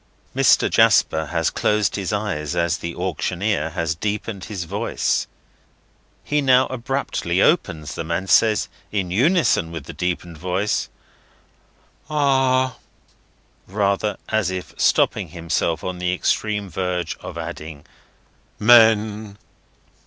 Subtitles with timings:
[0.35, 0.67] Mr.
[0.67, 5.27] Jasper has closed his eyes as the auctioneer has deepened his voice.
[6.23, 10.89] He now abruptly opens them, and says, in unison with the deepened voice
[12.09, 19.37] "Ah!"—rather as if stopping himself on the extreme verge of adding—"men!"